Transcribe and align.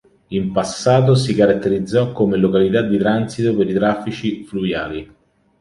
In 0.29 0.51
passato 0.51 1.13
si 1.13 1.35
caratterizzò 1.35 2.11
come 2.11 2.35
località 2.35 2.81
di 2.81 2.97
transito 2.97 3.55
per 3.55 3.69
i 3.69 3.73
traffici 3.75 4.43
fluviali. 4.43 5.15